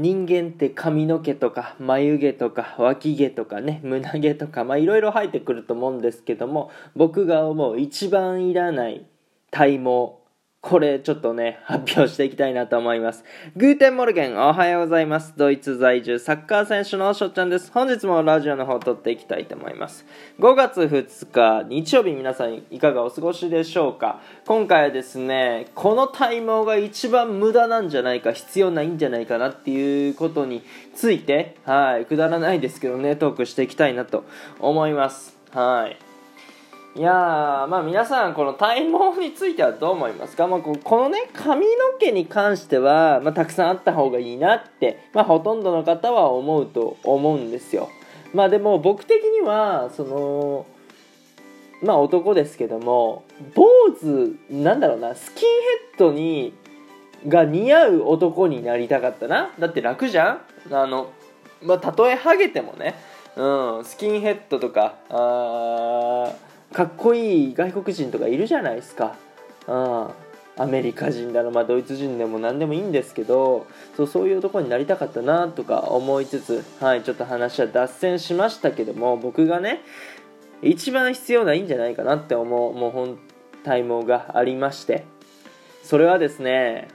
[0.00, 9.04] 人間って髪の毛とか眉毛とか脇毛とかね胸毛とかまあいろいろ生えてくると思うんですけども僕が思う一番いらない
[9.50, 10.17] 体毛
[10.60, 13.24] これちょっとね、発表していきたいなと思います。
[13.56, 15.34] Guten Morgen、おはようございます。
[15.36, 17.70] ドイツ在住サッカー選手のしょっちゃんです。
[17.70, 20.04] 本日もラジオの方を録っていきたいと思います。
[20.40, 24.20] 5月2日、日曜日皆さんいかがお過ごしでしょうか？
[24.46, 34.24] 今回はですね、この体毛が一番無駄なんじゃないか、必要ないんじゃないかなっていうことについて、はい、くだらないですけどね、トークしていきたいなと
[34.58, 35.38] 思います。
[35.52, 36.07] はい。
[36.98, 37.12] いや
[37.70, 47.88] まあ皆さんこの体毛についてはどう思いますか、 まあ、このね髪の毛に関しては、まあ、たくさんあった方がいいなって、まあ、ほとんどの方は思うと思うんですよ。
[48.34, 50.66] まあでも僕的にはその
[51.82, 53.22] まあ男ですけども
[53.54, 53.64] 坊
[54.00, 56.52] 主なんだろうなスキンヘッドに
[57.28, 59.52] が似合う男になりたかったな。
[59.56, 60.74] だって楽じゃん？
[60.74, 61.10] あの
[61.62, 62.96] まあたとえハゲてもね
[63.36, 69.16] うんスキンヘッドとかあーかっこいい外国人とかいるじゃないですか。
[69.66, 70.08] うん。
[70.60, 79.82] アメリカ人だの、まあ、ドイツ人でも何でもいいんですけどそうそういうとこになりたかったなとか思いつつ、はい、ちょっと話は脱線しましたけども僕がね
[80.60, 83.18] 一番必要ないんじゃないかなって思うもう本
[83.62, 85.04] 体毛がありまして。
[85.84, 86.88] それはですね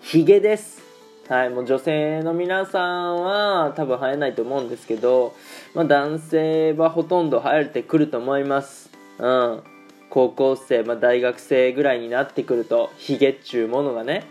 [0.00, 0.85] ヒゲです。
[1.28, 5.34] はい、もう女性の皆さんは多分生えないと思うんですけど、
[5.74, 8.90] まあ、男性はほとんど生えてくると思います。
[9.18, 9.62] うん。
[10.08, 14.22] 高校生、まあ、大学生ぐらいになってくると、ヒゲっちゅうものがね。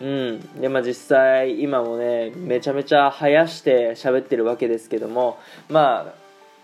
[0.00, 0.60] うん。
[0.60, 6.14] で、まあ実際今もね、めちゃめちゃ生やして喋ってるわけですけども、ま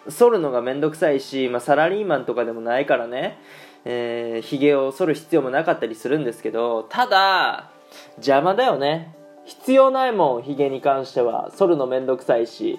[0.09, 3.39] あ、剃るのがめんどくさいし、まあ、サラリーマンとかでもないからね、
[3.84, 7.70] えー、ヒゲを剃る必要もなかったりするんですけど、ただ、
[8.17, 9.14] 邪魔だよね。
[9.47, 11.50] 必要ないもんヒゲに関しては。
[11.52, 12.78] 剃るのめんどくさいし。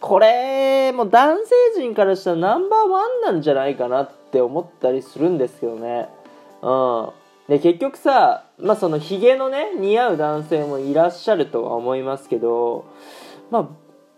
[0.00, 6.08] これもう男性陣からしたらナンバーワンなんじゃないかなって思ったりするんですけどね。
[6.60, 7.24] うん。
[7.48, 12.86] で結局さまあそのヒゲのね似合う男性もいらっしゃるとは思いますけど
[13.50, 13.70] ま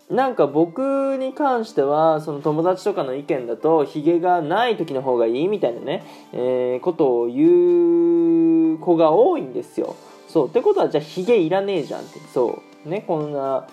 [0.09, 9.97] あなんか僕に関してはその友達とかの意見だとヒゲがない時の方がいいみたいなね、えー、ことを言う子が多いんですよ。
[10.37, 10.49] そう。
[10.49, 12.19] ってことはじゃあヒゲいらねえじゃんって。
[12.31, 12.89] そう。
[12.89, 13.67] ねこんな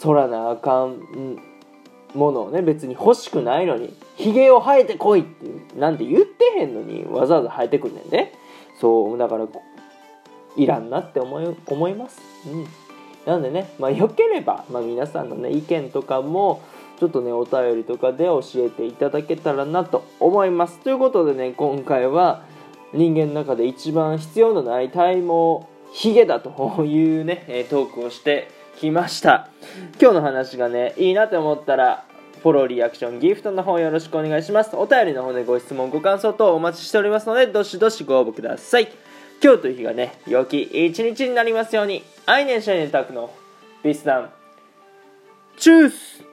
[0.00, 1.00] 空なあかん
[2.14, 8.32] ものをね別に欲しくないのにヒゲを生えてこいってなんて言ってへんのにわざわざ生えてくんねんで
[8.80, 9.46] そうだから
[10.56, 12.20] いらんなって思い思います。
[12.46, 12.66] うん。
[13.26, 16.62] なんでねまあよければ、まあ、皆さんのね意見とかも
[17.00, 20.78] ちょっとねお便りとかで教えていただけたらなと思います。
[20.78, 22.44] ということでね今回は
[22.92, 28.48] 人間の中で一番必要のない体毛ヒゲだというねトークをして
[28.78, 29.48] きました。
[30.00, 32.04] 今日の話がねいいなと思ったら
[32.42, 34.74] フォローリアクションギフトの方よろしくお願いします。
[34.74, 38.88] お便りの方でご質問ご感想等お待ちしておりますのでどしどしご応募ください。
[39.42, 42.02] 今日という日がね良き一日になりますように。
[42.26, 43.32] アイネンシャインタクの
[43.82, 44.30] ビスダン
[45.56, 46.24] チュース